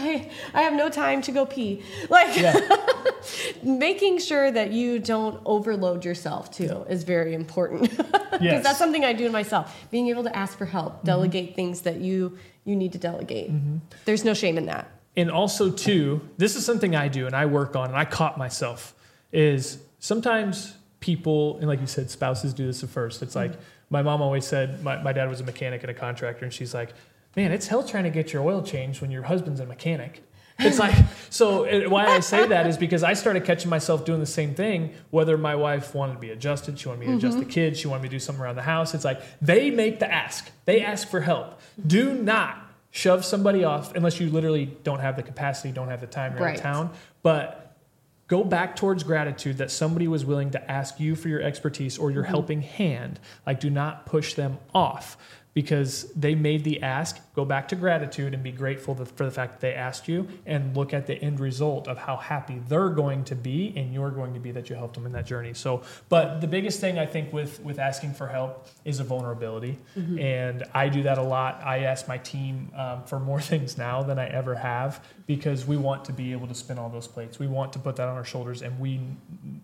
[0.54, 1.82] I have no time to go pee.
[2.10, 2.60] Like Yeah.
[3.64, 8.42] making sure that you don't overload yourself too is very important because Yes.
[8.56, 8.64] Mm-hmm.
[8.64, 9.86] that's something I do myself.
[9.92, 13.52] Being able to ask for help, delegate things that you you need to delegate.
[14.06, 14.90] There's no shame in that.
[15.16, 18.36] and also too this is something i do and i work on and i caught
[18.38, 18.96] myself
[19.34, 23.22] is sometimes people and like you said spouses do this at first.
[23.22, 23.52] It's like
[23.90, 26.74] my mom always said my, my dad was a mechanic and a contractor and she's
[26.74, 26.94] like
[27.36, 30.24] man it's hell trying to get your oil changed when your husband's a mechanic.
[30.60, 30.96] It's like
[31.30, 34.54] so it, why i say that is because i started catching myself doing the same
[34.54, 37.50] thing whether my wife wanted to be adjusted she wanted me to adjust the mm-hmm.
[37.50, 38.94] kids she wanted me to do something around the house.
[38.94, 40.52] It's like they make the ask.
[40.66, 41.60] They ask for help.
[41.86, 46.08] Do not shove somebody off unless you literally don't have the capacity, don't have the
[46.08, 46.92] time, you're out of town.
[47.24, 47.63] But
[48.28, 52.12] go back towards gratitude that somebody was willing to ask you for your expertise or
[52.12, 52.30] your mm-hmm.
[52.32, 53.20] helping hand.
[53.46, 55.18] Like, do not push them off
[55.54, 57.20] because they made the ask.
[57.36, 60.76] Go back to gratitude and be grateful for the fact that they asked you and
[60.76, 64.34] look at the end result of how happy they're going to be and you're going
[64.34, 65.54] to be that you helped them in that journey.
[65.54, 69.78] So, but the biggest thing I think with, with asking for help is a vulnerability.
[70.20, 71.62] And I do that a lot.
[71.64, 75.78] I ask my team um, for more things now than I ever have because we
[75.78, 77.40] want to be able to spin all those plates.
[77.40, 79.00] We want to put that on our shoulders, and we,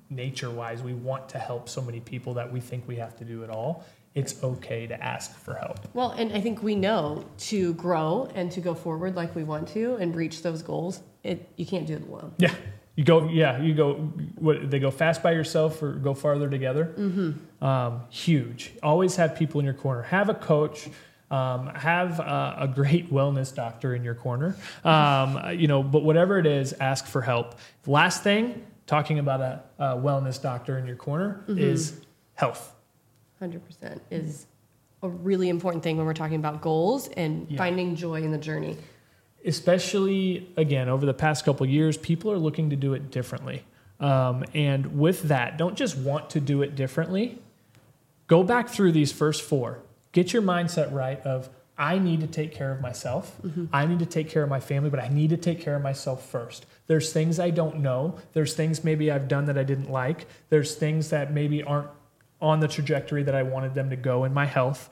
[0.09, 3.25] nature wise, we want to help so many people that we think we have to
[3.25, 3.83] do it all.
[4.15, 5.79] It's okay to ask for help.
[5.93, 9.67] Well, and I think we know to grow and to go forward like we want
[9.69, 12.33] to and reach those goals, it you can't do it alone.
[12.37, 12.53] Yeah.
[12.95, 13.93] You go, yeah, you go,
[14.35, 16.93] what, they go fast by yourself or go farther together.
[16.97, 17.63] Mm-hmm.
[17.63, 18.73] Um, huge.
[18.83, 20.01] Always have people in your corner.
[20.01, 20.89] Have a coach.
[21.31, 24.57] Um, have uh, a great wellness doctor in your corner.
[24.83, 27.55] Um, you know, but whatever it is, ask for help.
[27.85, 32.01] Last thing, talking about a, a wellness doctor in your corner is
[32.33, 32.73] health.
[33.41, 34.45] 100% is
[35.01, 37.57] a really important thing when we're talking about goals and Yeah.
[37.57, 38.77] finding joy in the journey.
[39.45, 43.63] especially again over the past couple years people are looking to do it differently.
[44.01, 47.39] Um, and with that don't just want to do it differently.
[48.27, 49.79] Go back through these first four.
[50.11, 53.39] Get your mindset right of i need to take care of myself.
[53.71, 55.81] I need to take care of my family but i need to take care of
[55.81, 56.65] myself first.
[56.87, 58.15] There's things i don't know.
[58.33, 60.25] There's things maybe i've done that i didn't like.
[60.49, 61.87] There's things that maybe aren't
[62.41, 64.89] on the trajectory that i wanted them to go in my health.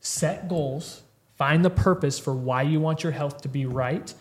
[0.00, 1.02] Set goals,
[1.36, 4.12] find the purpose for why you want your health to be right,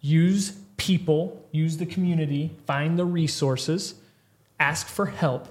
[0.00, 3.94] use people, use the community, find the resources,
[4.60, 5.48] ask for help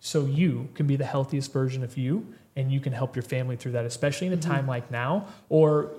[0.00, 2.26] so you can be the healthiest version of you
[2.56, 4.50] and you can help your family through that, especially in a mm-hmm.
[4.50, 5.92] time like now or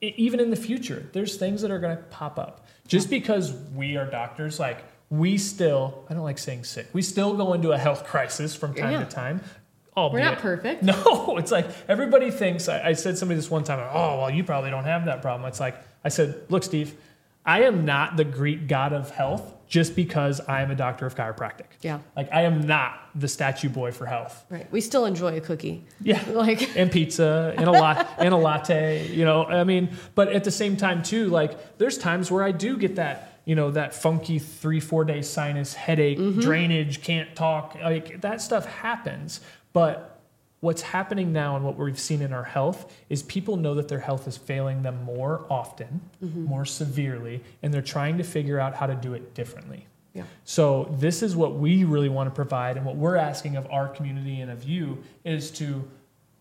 [0.00, 1.08] even in the future.
[1.12, 2.66] There's things that are going to pop up.
[2.86, 7.34] Just because we are doctors, like we still, I don't like saying sick, we still
[7.34, 9.04] go into a health crisis from time Yeah.
[9.04, 9.40] to time.
[9.96, 10.82] We're not perfect.
[10.82, 12.68] no, it's like everybody thinks.
[12.68, 13.78] I, I said somebody this one time.
[13.92, 15.46] Oh, well, you probably don't have that problem.
[15.48, 16.96] It's like I said, look, Steve,
[17.46, 21.14] I am not the Greek god of health just because I am a doctor of
[21.14, 21.66] chiropractic.
[21.80, 22.00] Yeah.
[22.16, 24.44] Like I am not the statue boy for health.
[24.50, 24.70] Right.
[24.72, 25.84] We still enjoy a cookie.
[26.00, 26.20] Yeah.
[26.28, 29.44] Like and pizza and a lot and a latte, you know.
[29.44, 32.96] I mean, but at the same time too, like there's times where I do get
[32.96, 36.40] that, you know, that funky three, four day sinus headache, mm-hmm.
[36.40, 37.76] drainage, can't talk.
[37.82, 39.40] Like that stuff happens.
[39.72, 40.20] But
[40.60, 44.00] what's happening now and what we've seen in our health is people know that their
[44.00, 46.44] health is failing them more often, mm-hmm.
[46.44, 49.86] more severely, and they're trying to figure out how to do it differently.
[50.14, 50.22] Yeah.
[50.44, 53.88] So this is what we really want to provide, and what we're asking of our
[53.88, 55.84] community and of you is to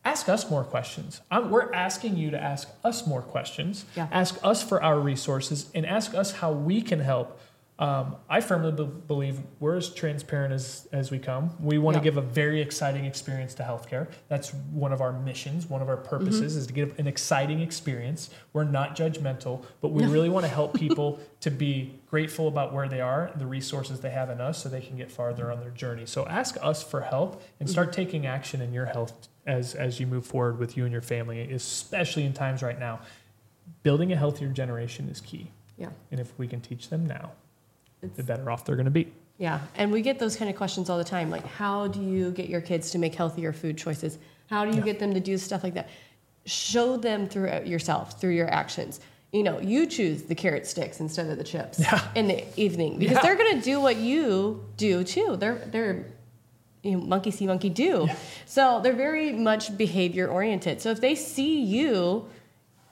[0.05, 1.21] ask us more questions.
[1.31, 3.85] I'm, we're asking you to ask us more questions.
[3.95, 4.07] Yeah.
[4.11, 7.39] Ask us for our resources, and ask us how we can help
[7.79, 11.49] Um, I firmly be- believe we're as transparent as, as we come.
[11.59, 12.03] We want to Yeah.
[12.03, 14.09] give a very exciting experience to healthcare.
[14.27, 18.29] That's one of our missions, one of our purposes is to give an exciting experience.
[18.53, 22.87] We're not judgmental, but we really want to help people to be grateful about where
[22.87, 25.71] they are, the resources they have in us, so they can get farther on their
[25.71, 26.05] journey.
[26.05, 29.13] So ask us for help and start taking action in your health
[29.45, 32.99] as, as you move forward with you and your family, especially in times right now.
[33.83, 35.49] Building a healthier generation is key.
[35.77, 35.89] Yeah.
[36.11, 37.31] And if we can teach them now,
[38.01, 39.11] It's- the better off they're going to be.
[39.39, 41.31] Yeah, and we get those kind of questions all the time.
[41.31, 44.19] Like, how do you get your kids to make healthier food choices?
[44.47, 44.83] How do you Yeah.
[44.85, 45.89] get them to do stuff like that?
[46.45, 48.99] Show them through uh, yourself, through your actions.
[49.31, 52.07] You know, you choose the carrot sticks instead of the chips Yeah.
[52.15, 53.21] in the evening because Yeah.
[53.23, 55.35] they're going to do what you do too.
[55.37, 56.05] They're they're
[56.83, 58.05] you know, monkey see, monkey do.
[58.07, 58.15] Yeah.
[58.45, 60.81] So they're very much behavior oriented.
[60.81, 62.27] So if they see you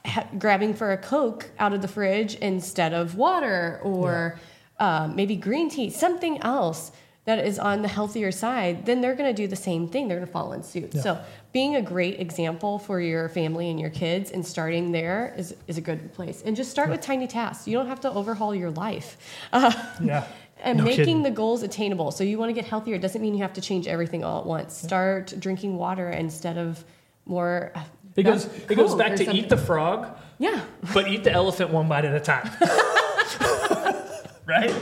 [0.05, 4.39] ha- grabbing for a Coke out of the fridge instead of water or
[4.79, 6.91] um, maybe green tea, something else
[7.25, 10.07] that is on the healthier side, then they're going to do the same thing.
[10.07, 10.95] They're going to follow in suit.
[10.95, 11.01] Yeah.
[11.01, 11.21] So
[11.53, 15.77] being a great example for your family and your kids and starting there is, is
[15.77, 16.41] a good place.
[16.43, 17.67] And just start with tiny tasks.
[17.67, 19.17] You don't have to overhaul your life.
[19.53, 20.25] Uh, Yeah.
[20.63, 21.23] And No making kidding.
[21.23, 22.11] the goals attainable.
[22.11, 24.45] So you want to get healthier doesn't mean you have to change everything all at
[24.45, 24.75] once.
[24.77, 26.83] Start drinking water instead of
[27.25, 27.71] more.
[27.75, 27.83] uh,
[28.15, 29.35] It goes, it goes back to something.
[29.35, 30.07] eat the frog,
[30.39, 30.61] Yeah.
[30.93, 32.49] but eat the elephant one bite at a time.
[34.45, 34.73] right?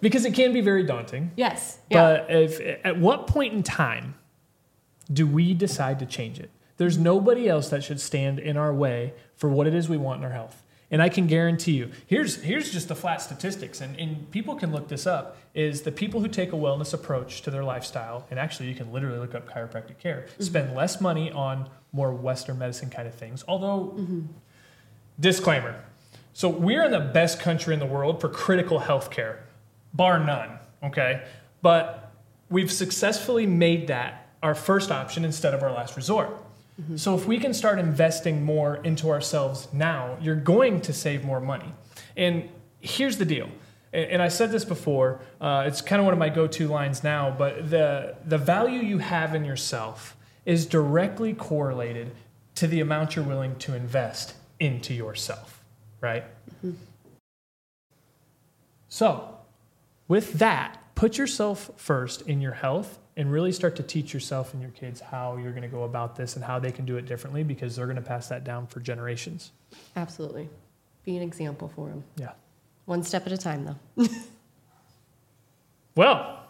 [0.00, 1.30] Because it can be very daunting.
[1.36, 1.78] Yes.
[1.90, 2.24] Yeah.
[2.26, 4.14] But if at what point in time
[5.12, 6.50] do we decide to change it?
[6.76, 10.18] There's nobody else that should stand in our way for what it is we want
[10.20, 10.62] in our health.
[10.90, 14.70] And I can guarantee you, here's here's just the flat statistics, and, and people can
[14.70, 18.38] look this up, is the people who take a wellness approach to their lifestyle, and
[18.38, 20.42] actually you can literally look up chiropractic care, mm-hmm.
[20.42, 23.44] spend less money on more Western medicine kind of things.
[23.48, 24.22] Although mm-hmm.
[25.18, 25.74] disclaimer.
[26.32, 29.44] So we're in the best country in the world for critical health care,
[29.94, 31.22] bar none, okay?
[31.62, 32.12] But
[32.50, 36.43] we've successfully made that our first option instead of our last resort.
[36.96, 41.40] So if we can start investing more into ourselves now, you're going to save more
[41.40, 41.72] money.
[42.16, 42.48] And
[42.80, 43.48] here's the deal.
[43.92, 45.20] And I said this before.
[45.40, 47.30] Uh, it's kind of one of my go-to lines now.
[47.30, 52.10] But the the value you have in yourself is directly correlated
[52.56, 55.62] to the amount you're willing to invest into yourself,
[56.00, 56.24] right?
[58.88, 59.38] So,
[60.08, 64.62] with that, put yourself first in your health and really start to teach yourself and
[64.62, 67.06] your kids how you're going to go about this and how they can do it
[67.06, 69.52] differently because they're going to pass that down for generations.
[69.96, 70.48] Absolutely.
[71.04, 72.04] Be an example for them.
[72.16, 72.32] Yeah.
[72.86, 73.64] One step at a time,
[73.96, 74.06] though.
[75.96, 76.40] Well,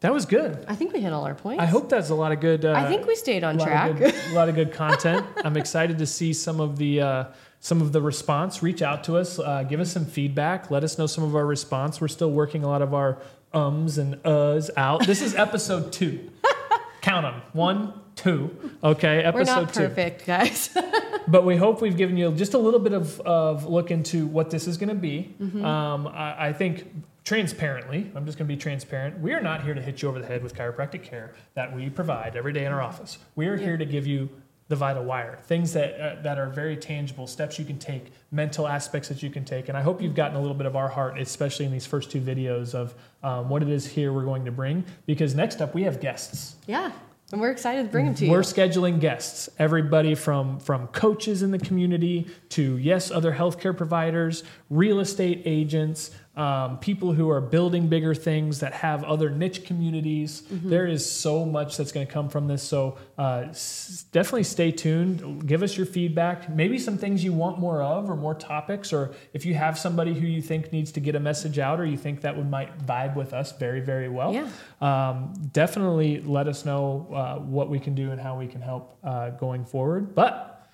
[0.00, 0.64] that was good.
[0.66, 1.62] I think we hit all our points.
[1.62, 2.64] I hope that's a lot of good.
[2.64, 3.96] Uh, I think we stayed on track.
[3.96, 5.24] Good, a lot of good content.
[5.44, 7.24] I'm excited to see some of the uh,
[7.60, 8.62] some of the response.
[8.62, 10.70] Reach out to us, uh, give us some feedback.
[10.70, 12.00] Let us know some of our response.
[12.00, 13.18] We're still working a lot of our
[13.52, 15.06] ums and uhs out.
[15.06, 16.30] This is episode two.
[17.00, 17.42] Count them.
[17.52, 18.54] One, two.
[18.84, 19.80] Okay, episode We're not two.
[19.80, 20.76] perfect, guys.
[21.28, 24.50] But we hope we've given you just a little bit of, of look into what
[24.50, 25.32] this is going to be.
[25.40, 25.64] Mm-hmm.
[25.64, 26.86] Um, I, I think
[27.24, 29.20] transparently, I'm just going to be transparent.
[29.20, 31.88] We are not here to hit you over the head with chiropractic care that we
[31.88, 33.18] provide every day in our office.
[33.36, 34.28] We are here to give you
[34.70, 38.68] the vital wire, things that uh, that are very tangible, steps you can take, mental
[38.68, 39.68] aspects that you can take.
[39.68, 42.08] And I hope you've gotten a little bit of our heart, especially in these first
[42.08, 44.84] two videos of um, what it is here we're going to bring.
[45.06, 46.54] Because next up, we have guests.
[46.66, 46.92] yeah.
[47.32, 48.30] And we're excited to bring them to you.
[48.32, 54.42] We're scheduling guests, everybody from from coaches in the community to yes, other healthcare providers,
[54.68, 60.42] real estate agents, um, people who are building bigger things that have other niche communities.
[60.48, 62.62] There is so much that's going to come from this.
[62.62, 65.46] So uh, s- definitely stay tuned.
[65.46, 66.48] Give us your feedback.
[66.48, 70.14] Maybe some things you want more of, or more topics, or if you have somebody
[70.14, 72.78] who you think needs to get a message out, or you think that would might
[72.86, 74.48] vibe with us very very well Yeah.
[74.80, 78.96] um, definitely let us know uh, what we can do and how we can help
[79.02, 80.14] uh, going forward.
[80.14, 80.64] But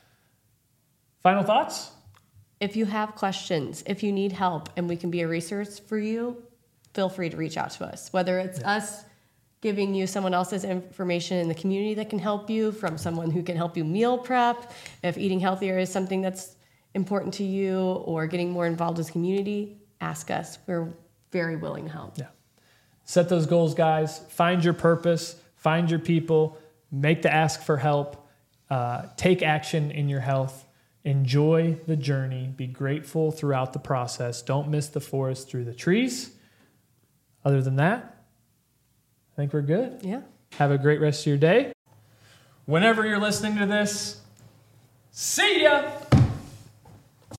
[1.23, 1.91] final thoughts?
[2.61, 5.99] If you have questions, if you need help, and we can be a resource for
[5.99, 6.43] you,
[6.95, 8.13] feel free to reach out to us.
[8.13, 9.05] Whether it's us
[9.61, 13.43] giving you someone else's information in the community that can help you, from someone who
[13.43, 16.57] can help you meal prep, if eating healthier is something that's
[16.95, 20.59] important to you, or getting more involved with community, ask us.
[20.67, 20.93] We're
[21.33, 22.17] very willing to help.
[22.17, 22.29] Yeah.
[23.05, 24.19] Set those goals, guys.
[24.31, 25.41] Find your purpose.
[25.57, 26.59] Find your people.
[26.91, 28.29] Make the ask for help.
[28.69, 30.66] Uh, take action in your health.
[31.07, 32.53] Enjoy the journey.
[32.57, 34.43] Be grateful throughout the process.
[34.43, 36.33] Don't miss the forest through the trees.
[37.45, 38.25] Other than that,
[39.33, 40.01] I think we're good.
[40.03, 40.23] Yeah.
[40.55, 41.73] Have a great rest of your day.
[42.65, 44.21] Whenever you're listening to this,
[45.13, 45.93] see ya!